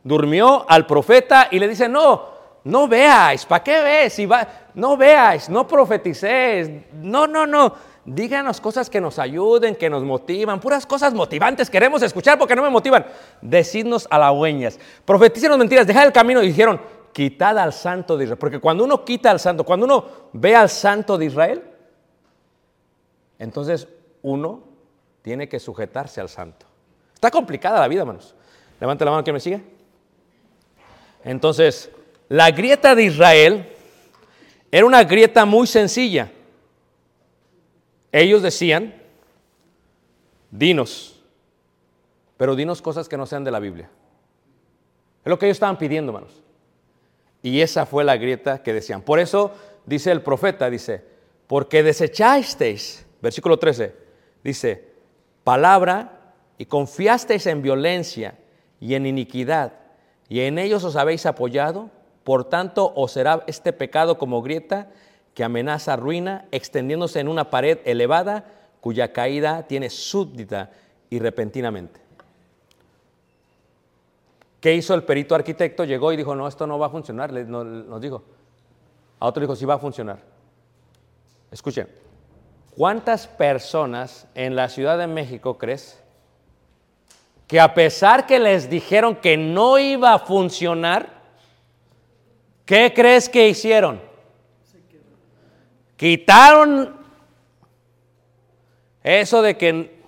[0.03, 2.29] Durmió al profeta y le dice, no,
[2.65, 4.19] no veáis, ¿para qué ves?
[4.29, 7.73] Va, no veáis, no profeticéis, no, no, no.
[8.03, 12.61] Díganos cosas que nos ayuden, que nos motivan, puras cosas motivantes queremos escuchar porque no
[12.61, 13.05] me motivan.
[13.41, 16.79] Decidnos halagüeñas, profetícenos mentiras, dejad el camino y dijeron,
[17.15, 18.37] quitad al santo de Israel.
[18.37, 21.63] Porque cuando uno quita al santo, cuando uno ve al santo de Israel,
[23.39, 23.87] entonces
[24.21, 24.65] uno
[25.21, 26.65] tiene que sujetarse al santo.
[27.13, 28.35] Está complicada la vida, hermanos.
[28.81, 29.63] Levante la mano que me sigue.
[31.23, 31.89] Entonces,
[32.27, 33.73] la grieta de Israel
[34.69, 36.29] era una grieta muy sencilla.
[38.11, 38.93] Ellos decían,
[40.51, 41.23] dinos,
[42.35, 43.89] pero dinos cosas que no sean de la Biblia.
[45.23, 46.44] Es lo que ellos estaban pidiendo, hermanos.
[47.45, 49.03] Y esa fue la grieta que decían.
[49.03, 49.51] Por eso
[49.85, 51.03] dice el profeta, dice,
[51.45, 53.93] porque desechasteis, versículo 13,
[54.43, 54.83] dice,
[55.43, 58.33] palabra y confiasteis en violencia
[58.79, 59.73] y en iniquidad,
[60.27, 61.91] y en ellos os habéis apoyado,
[62.23, 64.89] por tanto os será este pecado como grieta
[65.35, 68.45] que amenaza ruina, extendiéndose en una pared elevada,
[68.81, 70.71] cuya caída tiene súbdita
[71.11, 72.04] y repentinamente.
[74.65, 75.83] ¿Qué hizo el perito arquitecto?
[75.83, 78.23] Llegó y dijo, no, esto no va a funcionar, le- no- nos dijo.
[79.19, 80.17] A otro dijo, sí va a funcionar.
[81.51, 81.87] Escuchen,
[82.75, 86.01] ¿cuántas personas en la Ciudad de México crees
[87.45, 91.09] que a pesar que les dijeron que no iba a funcionar,
[92.65, 94.01] ¿qué crees que hicieron?
[95.95, 96.95] Quitaron
[99.03, 100.01] eso de que...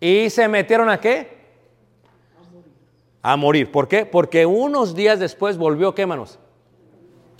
[0.00, 1.43] ¿Y se metieron a qué?
[3.26, 3.72] A morir.
[3.72, 4.04] ¿Por qué?
[4.04, 6.38] Porque unos días después volvió, ¿qué manos?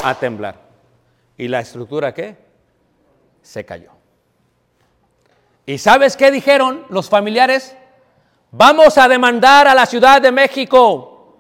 [0.03, 0.59] A temblar.
[1.37, 2.39] ¿Y la estructura qué?
[3.43, 3.91] Se cayó.
[5.67, 7.77] ¿Y sabes qué dijeron los familiares?
[8.51, 11.37] Vamos a demandar a la Ciudad de México.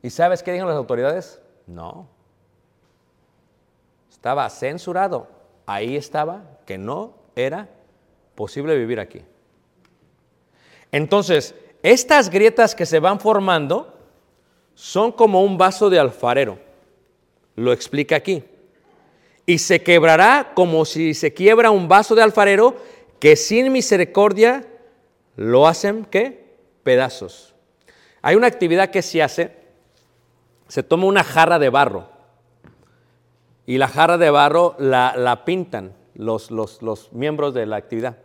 [0.00, 1.42] ¿Y sabes qué dijeron las autoridades?
[1.66, 2.06] No.
[4.08, 5.26] Estaba censurado.
[5.66, 7.68] Ahí estaba que no era
[8.36, 9.24] posible vivir aquí.
[10.92, 13.96] Entonces, estas grietas que se van formando
[14.74, 16.58] son como un vaso de alfarero.
[17.56, 18.44] Lo explica aquí
[19.46, 22.76] y se quebrará como si se quiebra un vaso de alfarero
[23.18, 24.64] que sin misericordia
[25.36, 26.56] lo hacen ¿qué?
[26.82, 27.54] pedazos.
[28.22, 29.56] Hay una actividad que se hace,
[30.68, 32.08] se toma una jarra de barro
[33.66, 38.18] y la jarra de barro la, la pintan los, los, los miembros de la actividad.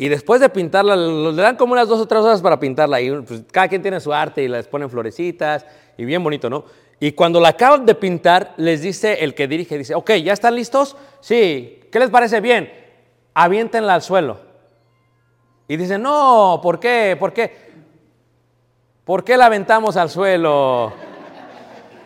[0.00, 3.00] Y después de pintarla, le dan como unas dos o tres horas para pintarla.
[3.00, 6.64] Y pues, cada quien tiene su arte y les ponen florecitas y bien bonito, ¿no?
[7.00, 10.54] Y cuando la acaban de pintar, les dice el que dirige, dice, ok, ¿ya están
[10.54, 10.96] listos?
[11.20, 12.72] Sí, ¿qué les parece bien?
[13.34, 14.38] Aviéntenla al suelo.
[15.66, 17.16] Y dicen, no, ¿por qué?
[17.18, 17.68] ¿Por qué?
[19.04, 20.92] ¿Por qué la aventamos al suelo?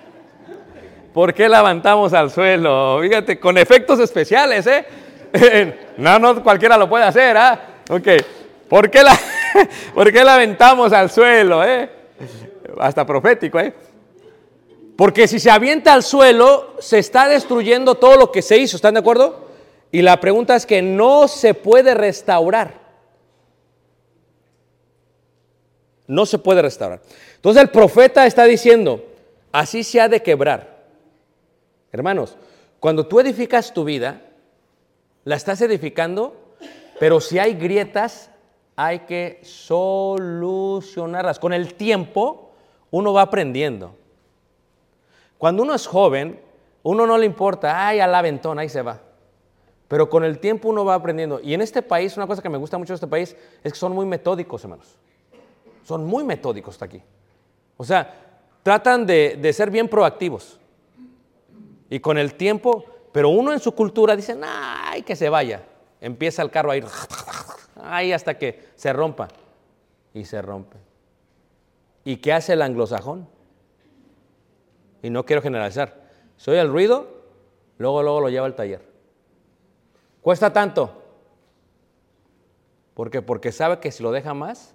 [1.13, 3.01] ¿Por qué la aventamos al suelo?
[3.03, 4.87] Fíjate, con efectos especiales, ¿eh?
[5.99, 7.72] No, no cualquiera lo puede hacer, ¿ah?
[7.89, 8.09] Ok.
[8.69, 9.19] ¿Por qué la,
[9.95, 11.91] ¿por qué la aventamos al suelo, eh?
[12.79, 13.75] Hasta profético, ¿eh?
[14.97, 18.95] Porque si se avienta al suelo, se está destruyendo todo lo que se hizo, ¿están
[18.95, 19.49] de acuerdo?
[19.91, 22.81] Y la pregunta es que no se puede restaurar.
[26.07, 27.01] No se puede restaurar.
[27.37, 29.05] Entonces el profeta está diciendo,
[29.51, 30.85] así se ha de quebrar.
[31.91, 32.37] Hermanos,
[32.81, 34.23] cuando tú edificas tu vida,
[35.25, 36.37] la estás edificando,
[37.03, 38.31] pero si hay grietas,
[38.77, 41.41] hay que solucionarlas.
[41.41, 42.53] Con el tiempo,
[42.93, 43.97] uno va aprendiendo.
[45.37, 46.41] Cuando uno es joven,
[46.85, 49.01] uno no le importa, ay, al aventón, ahí se va.
[49.89, 51.41] Pero con el tiempo uno va aprendiendo.
[51.43, 53.79] Y en este país, una cosa que me gusta mucho de este país es que
[53.81, 54.97] son muy metódicos, hermanos.
[55.83, 57.03] Son muy metódicos hasta aquí.
[57.79, 58.15] O sea,
[58.63, 60.61] tratan de, de ser bien proactivos.
[61.91, 65.65] Y con el tiempo, pero uno en su cultura dice, ay, que se vaya.
[66.03, 66.85] Empieza el carro a ir,
[67.81, 69.29] ay, hasta que se rompa.
[70.13, 70.77] Y se rompe.
[72.05, 73.29] ¿Y qué hace el anglosajón?
[75.01, 76.03] Y no quiero generalizar.
[76.37, 77.07] Se oye el ruido,
[77.79, 78.85] luego, luego lo lleva al taller.
[80.21, 81.03] ¿Cuesta tanto?
[82.95, 83.23] ¿Por qué?
[83.23, 84.75] Porque sabe que si lo deja más,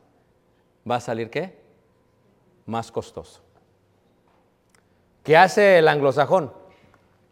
[0.90, 1.60] va a salir qué?
[2.66, 3.42] Más costoso.
[5.24, 6.54] ¿Qué hace el anglosajón?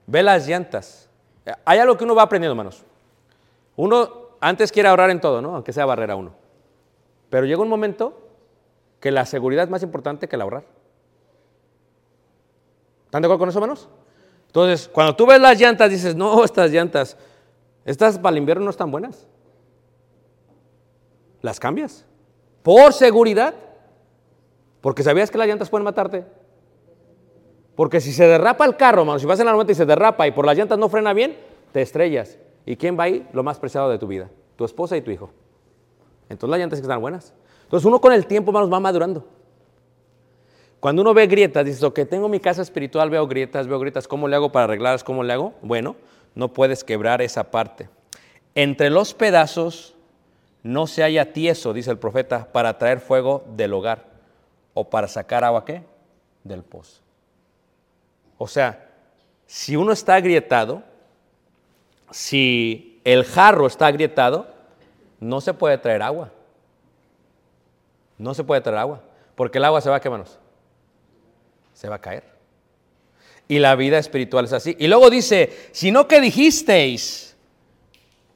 [0.06, 1.10] Ve las llantas.
[1.64, 2.84] Hay algo que uno va aprendiendo, hermanos.
[3.76, 5.56] Uno antes quiere ahorrar en todo, ¿no?
[5.56, 6.34] Aunque sea barrera uno.
[7.30, 8.22] Pero llega un momento
[9.00, 10.66] que la seguridad es más importante que el ahorrar.
[13.06, 13.90] ¿Están de acuerdo con eso, hermanos?
[14.48, 17.18] Entonces, cuando tú ves las llantas, dices, no, estas llantas,
[17.84, 19.28] estas para el invierno no están buenas.
[21.42, 22.06] Las cambias.
[22.64, 23.54] Por seguridad.
[24.82, 26.26] Porque sabías que las llantas pueden matarte.
[27.76, 30.28] Porque si se derrapa el carro, hermano, si vas en la 90 y se derrapa
[30.28, 31.38] y por las llantas no frena bien,
[31.72, 32.38] te estrellas.
[32.66, 33.28] ¿Y quién va ahí?
[33.34, 34.30] Lo más preciado de tu vida.
[34.56, 35.30] Tu esposa y tu hijo.
[36.30, 37.34] Entonces las llantas están buenas.
[37.64, 39.26] Entonces uno con el tiempo, hermanos, va madurando.
[40.80, 44.28] Cuando uno ve grietas, dices, ok, tengo mi casa espiritual, veo grietas, veo grietas, ¿cómo
[44.28, 45.04] le hago para arreglarlas?
[45.04, 45.54] ¿Cómo le hago?
[45.62, 45.96] Bueno,
[46.36, 47.90] no puedes quebrar esa parte.
[48.54, 49.96] Entre los pedazos
[50.64, 54.06] no se haya tieso, dice el profeta, para traer fuego del hogar
[54.74, 55.84] o para sacar agua, ¿qué?
[56.44, 57.02] Del pozo.
[58.38, 58.90] O sea,
[59.46, 60.84] si uno está agrietado,
[62.12, 64.48] si el jarro está agrietado,
[65.20, 66.32] no se puede traer agua.
[68.18, 69.02] No se puede traer agua,
[69.36, 70.40] porque el agua se va a qué manos?
[71.74, 72.24] Se va a caer.
[73.48, 74.76] Y la vida espiritual es así.
[74.80, 77.36] Y luego dice, sino que dijisteis,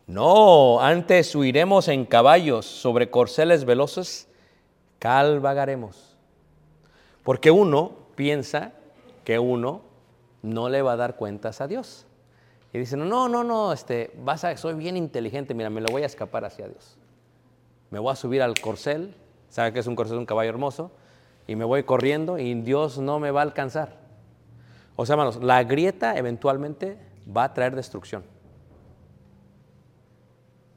[0.06, 4.28] no, antes huiremos en caballos sobre corceles veloces,
[5.00, 6.18] calvagaremos.
[7.24, 8.74] Porque uno piensa
[9.24, 9.82] que uno
[10.42, 12.06] no le va a dar cuentas a Dios.
[12.72, 16.04] Y dice, no, no, no, este, vas a, soy bien inteligente, mira, me lo voy
[16.04, 16.98] a escapar hacia Dios.
[17.90, 19.16] Me voy a subir al corcel,
[19.50, 20.92] sabe que es un corcel, un caballo hermoso,
[21.48, 23.98] y me voy corriendo y Dios no me va a alcanzar.
[24.96, 26.98] O sea, hermanos, la grieta eventualmente
[27.36, 28.24] va a traer destrucción.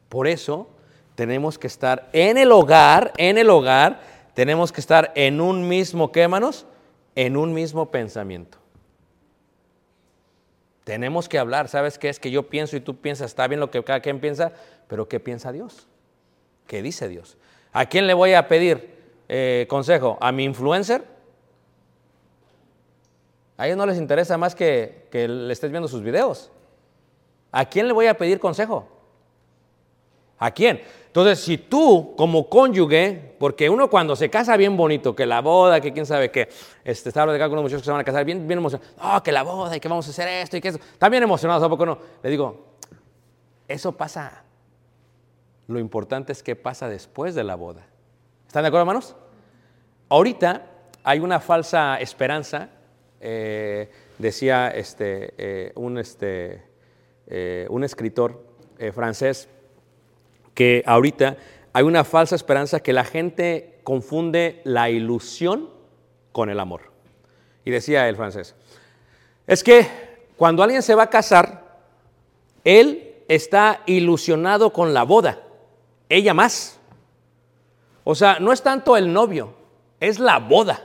[0.09, 0.69] Por eso
[1.15, 4.01] tenemos que estar en el hogar, en el hogar,
[4.33, 6.67] tenemos que estar en un mismo, ¿qué, hermanos?
[7.15, 8.62] En un mismo pensamiento.
[10.85, 13.31] Tenemos que hablar, ¿sabes qué es que yo pienso y tú piensas?
[13.31, 14.53] Está bien lo que cada quien piensa,
[14.89, 15.87] pero ¿qué piensa Dios?
[16.67, 17.37] ¿Qué dice Dios?
[17.73, 18.95] ¿A quién le voy a pedir
[19.29, 20.19] eh, consejo?
[20.21, 21.05] ¿A mi influencer?
[23.57, 26.51] A ellos no les interesa más que, que le estés viendo sus videos.
[27.53, 28.89] ¿A quién le voy a pedir consejo?
[30.39, 30.83] ¿A quién?
[31.13, 35.79] Entonces, si tú como cónyuge, porque uno cuando se casa bien bonito, que la boda,
[35.79, 36.49] que quién sabe qué,
[36.85, 38.97] este, está hablando acá con unos muchachos que se van a casar bien, bien emocionados,
[38.99, 40.79] oh, que la boda y que vamos a hacer esto y que eso,
[41.11, 41.99] bien emocionados, ¿a poco no?
[42.23, 42.65] Le digo,
[43.69, 44.43] eso pasa.
[45.67, 47.85] Lo importante es qué pasa después de la boda.
[48.47, 49.15] ¿Están de acuerdo, hermanos?
[50.09, 50.65] Ahorita
[51.05, 52.71] hay una falsa esperanza,
[53.21, 56.63] eh, decía este, eh, un, este,
[57.27, 58.51] eh, un escritor
[58.95, 59.47] francés,
[60.55, 61.37] que ahorita
[61.73, 65.71] hay una falsa esperanza que la gente confunde la ilusión
[66.33, 66.93] con el amor.
[67.65, 68.55] Y decía el francés,
[69.47, 69.87] es que
[70.37, 71.79] cuando alguien se va a casar,
[72.65, 75.41] él está ilusionado con la boda,
[76.09, 76.79] ella más.
[78.05, 79.55] O sea, no es tanto el novio,
[80.01, 80.85] es la boda.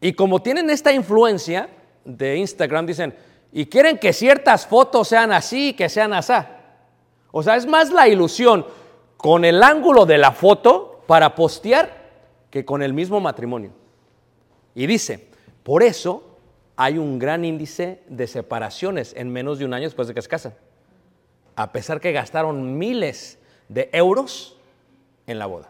[0.00, 1.70] Y como tienen esta influencia
[2.04, 3.14] de Instagram, dicen,
[3.52, 6.34] y quieren que ciertas fotos sean así, que sean así.
[7.38, 8.64] O sea, es más la ilusión
[9.18, 11.94] con el ángulo de la foto para postear
[12.48, 13.72] que con el mismo matrimonio.
[14.74, 15.28] Y dice,
[15.62, 16.38] por eso
[16.76, 20.28] hay un gran índice de separaciones en menos de un año después de que se
[20.30, 20.54] casan.
[21.56, 24.56] a pesar que gastaron miles de euros
[25.26, 25.68] en la boda.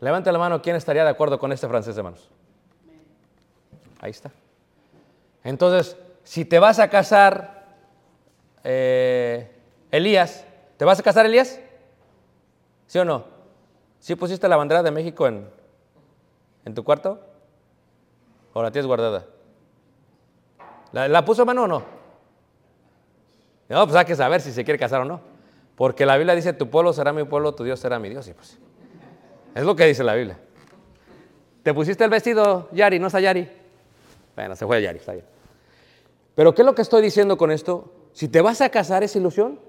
[0.00, 2.28] Levante la mano, ¿quién estaría de acuerdo con este francés, hermanos?
[4.00, 4.32] Ahí está.
[5.44, 7.66] Entonces, si te vas a casar,
[8.64, 9.52] eh,
[9.92, 10.45] Elías,
[10.76, 11.60] ¿te vas a casar, Elías?
[12.86, 13.24] ¿Sí o no?
[14.00, 15.48] ¿Sí pusiste la bandera de México en,
[16.64, 17.20] en tu cuarto?
[18.52, 19.26] ¿O la tienes guardada?
[20.92, 21.82] ¿La, puso mano o no?
[23.68, 25.20] No, pues hay que saber si se quiere casar o no.
[25.74, 28.30] Porque la Biblia dice, tu pueblo será mi pueblo, tu Dios será mi Dios.
[28.34, 28.58] Pues,
[29.54, 30.38] es lo que dice la Biblia.
[31.62, 32.98] ¿Te pusiste el vestido, Yari?
[32.98, 33.46] ¿No está Yari?
[34.36, 35.26] Bueno, se fue Yari, está bien.
[36.34, 37.92] Pero ¿qué es lo que estoy diciendo con esto?
[38.12, 39.60] Si te vas a casar es ilusión,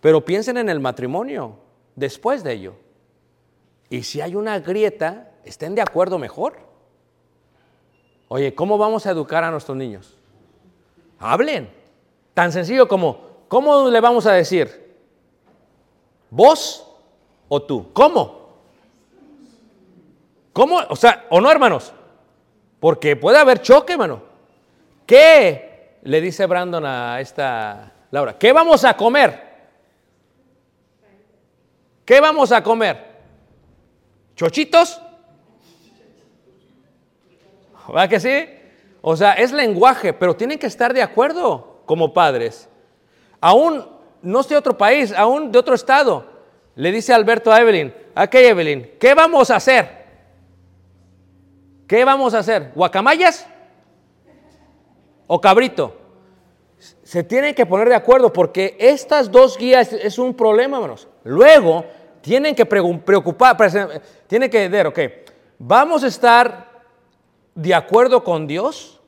[0.00, 1.56] pero piensen en el matrimonio
[1.94, 2.74] después de ello.
[3.88, 6.58] Y si hay una grieta, estén de acuerdo mejor.
[8.28, 10.16] Oye, ¿cómo vamos a educar a nuestros niños?
[11.18, 11.70] Hablen.
[12.32, 14.96] Tan sencillo como, ¿cómo le vamos a decir?
[16.30, 16.86] ¿Vos
[17.48, 17.92] o tú?
[17.92, 18.40] ¿Cómo?
[20.52, 20.78] ¿Cómo?
[20.88, 21.92] O sea, ¿o no, hermanos?
[22.78, 24.22] Porque puede haber choque, hermano.
[25.04, 28.38] ¿Qué le dice Brandon a esta Laura?
[28.38, 29.49] ¿Qué vamos a comer?
[32.10, 33.06] ¿Qué vamos a comer?
[34.34, 35.00] ¿Chochitos?
[37.86, 38.48] ¿Verdad que sí?
[39.00, 42.68] O sea, es lenguaje, pero tienen que estar de acuerdo como padres.
[43.40, 43.86] Aún,
[44.22, 46.26] no sé otro país, aún de otro estado,
[46.74, 48.90] le dice Alberto a Evelyn, ¿a qué Evelyn?
[48.98, 50.04] ¿Qué vamos a hacer?
[51.86, 52.72] ¿Qué vamos a hacer?
[52.74, 53.46] ¿Guacamayas?
[55.28, 55.96] ¿O cabrito?
[57.04, 61.06] Se tienen que poner de acuerdo porque estas dos guías es un problema, hermanos.
[61.22, 61.84] Luego,
[62.20, 63.56] tienen que preocupar,
[64.26, 64.98] tienen que ver, ok,
[65.58, 66.82] ¿vamos a estar
[67.54, 69.00] de acuerdo con Dios?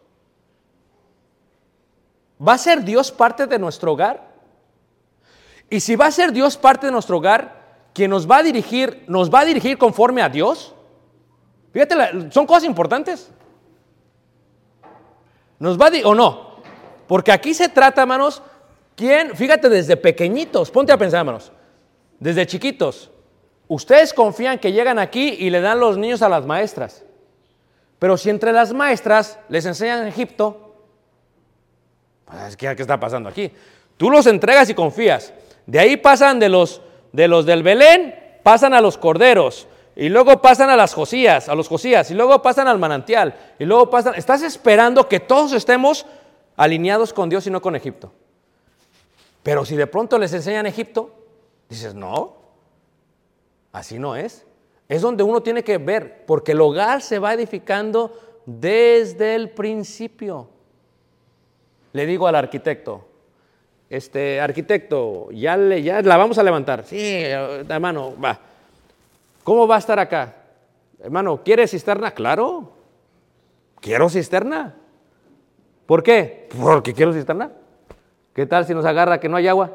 [2.46, 4.32] ¿Va a ser Dios parte de nuestro hogar?
[5.70, 7.62] Y si va a ser Dios parte de nuestro hogar,
[7.94, 10.74] quien nos va a dirigir, nos va a dirigir conforme a Dios.
[11.72, 13.30] Fíjate, son cosas importantes.
[15.58, 16.56] ¿Nos va a o no?
[17.06, 18.42] Porque aquí se trata, hermanos,
[18.96, 21.52] quién, fíjate, desde pequeñitos, ponte a pensar, hermanos,
[22.22, 23.10] desde chiquitos,
[23.66, 27.04] ustedes confían que llegan aquí y le dan los niños a las maestras.
[27.98, 30.76] Pero si entre las maestras les enseñan Egipto,
[32.24, 33.50] pues, ¿qué, qué está pasando aquí?
[33.96, 35.32] Tú los entregas y confías.
[35.66, 38.14] De ahí pasan de los, de los del Belén,
[38.44, 39.66] pasan a los corderos.
[39.96, 42.08] Y luego pasan a las Josías, a los Josías.
[42.12, 43.34] Y luego pasan al manantial.
[43.58, 44.14] Y luego pasan.
[44.14, 46.06] Estás esperando que todos estemos
[46.56, 48.12] alineados con Dios y no con Egipto.
[49.42, 51.21] Pero si de pronto les enseñan Egipto,
[51.74, 52.36] dices, no,
[53.72, 54.46] así no es.
[54.88, 60.48] Es donde uno tiene que ver, porque el hogar se va edificando desde el principio.
[61.92, 63.06] Le digo al arquitecto,
[63.88, 66.84] este arquitecto, ya, le, ya la vamos a levantar.
[66.84, 68.38] Sí, hermano, va.
[69.44, 70.36] ¿Cómo va a estar acá?
[71.00, 72.12] Hermano, ¿quiere cisterna?
[72.12, 72.72] Claro.
[73.80, 74.76] Quiero cisterna.
[75.86, 76.48] ¿Por qué?
[76.62, 77.50] Porque quiero cisterna.
[78.34, 79.74] ¿Qué tal si nos agarra que no hay agua?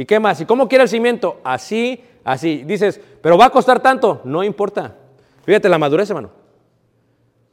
[0.00, 0.40] ¿Y qué más?
[0.40, 1.42] ¿Y cómo quiere el cimiento?
[1.44, 2.62] Así, así.
[2.64, 4.22] Dices, pero va a costar tanto.
[4.24, 4.96] No importa.
[5.44, 6.30] Fíjate la madurez, hermano.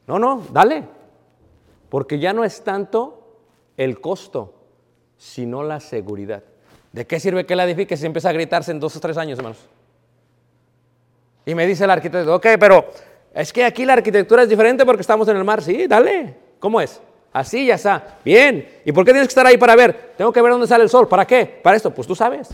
[0.06, 0.84] No, no, dale.
[1.90, 3.36] Porque ya no es tanto
[3.76, 4.54] el costo,
[5.18, 6.42] sino la seguridad.
[6.90, 9.38] ¿De qué sirve que la edifique si empieza a gritarse en dos o tres años,
[9.38, 9.58] hermanos?
[11.44, 12.86] Y me dice el arquitecto, ok, pero
[13.34, 15.60] es que aquí la arquitectura es diferente porque estamos en el mar.
[15.60, 16.34] Sí, dale.
[16.58, 16.98] ¿Cómo es?
[17.38, 18.18] Así ya está.
[18.24, 18.80] Bien.
[18.84, 20.14] ¿Y por qué tienes que estar ahí para ver?
[20.16, 21.06] Tengo que ver dónde sale el sol.
[21.06, 21.46] ¿Para qué?
[21.46, 21.94] Para esto.
[21.94, 22.48] Pues tú sabes.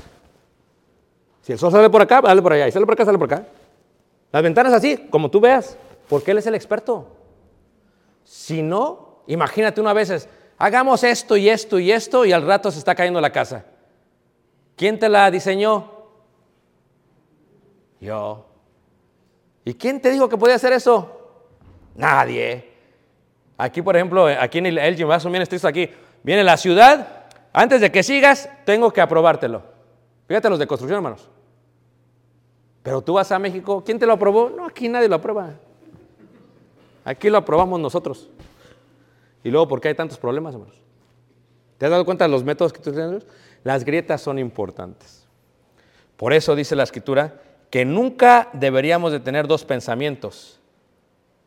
[1.40, 2.68] Si el sol sale por acá, dale por allá.
[2.68, 3.46] Y sale por acá, sale por acá.
[4.30, 5.78] Las ventanas así, como tú veas.
[6.06, 7.06] Porque él es el experto.
[8.24, 10.28] Si no, imagínate una vez,
[10.58, 13.64] hagamos esto y esto y esto y al rato se está cayendo la casa.
[14.76, 15.92] ¿Quién te la diseñó?
[18.02, 18.44] Yo.
[19.64, 21.08] ¿Y quién te dijo que podía hacer eso?
[21.94, 22.73] Nadie.
[23.56, 25.88] Aquí, por ejemplo, aquí en el Elgin, más o menos esto aquí,
[26.22, 29.62] viene la ciudad, antes de que sigas, tengo que aprobártelo.
[30.26, 31.28] Fíjate los de construcción, hermanos.
[32.82, 34.50] Pero tú vas a México, ¿quién te lo aprobó?
[34.50, 35.50] No, aquí nadie lo aprueba.
[37.04, 38.28] Aquí lo aprobamos nosotros.
[39.44, 40.76] Y luego, ¿por qué hay tantos problemas, hermanos?
[41.78, 43.26] ¿Te has dado cuenta de los métodos que tú tienes?
[43.62, 45.26] Las grietas son importantes.
[46.16, 47.40] Por eso dice la escritura
[47.70, 50.60] que nunca deberíamos de tener dos pensamientos,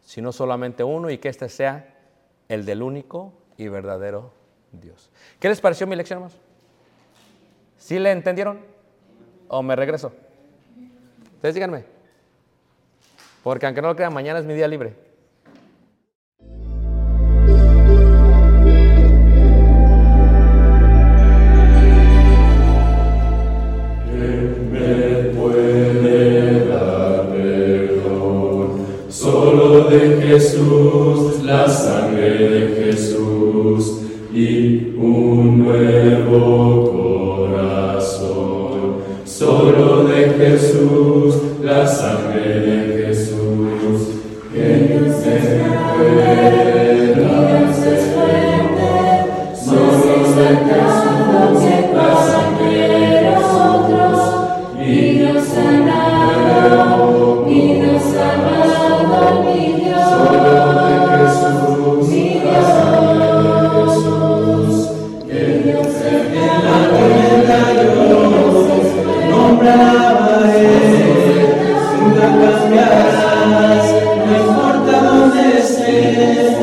[0.05, 1.96] sino solamente uno y que este sea
[2.49, 4.31] el del único y verdadero
[4.71, 5.09] Dios.
[5.39, 6.37] ¿Qué les pareció mi lección, hermanos?
[7.77, 8.59] ¿Sí le entendieron?
[9.47, 10.11] ¿O me regreso?
[11.35, 11.85] Ustedes díganme.
[13.43, 15.07] Porque aunque no lo crean, mañana es mi día libre.
[30.27, 30.76] Jesús.
[40.57, 41.35] De Jesús,
[76.17, 76.56] esté,